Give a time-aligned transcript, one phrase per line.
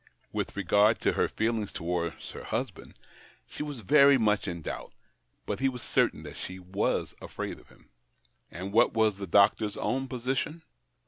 [0.31, 2.97] With regard to her feelings towards her husband,
[3.45, 4.93] he was very much in doubt;
[5.45, 7.89] but he was certain that she was afraid of him.
[8.49, 10.63] And what was the doctor's own position